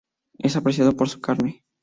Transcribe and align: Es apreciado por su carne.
Es 0.39 0.55
apreciado 0.55 0.95
por 0.97 1.09
su 1.09 1.21
carne. 1.21 1.63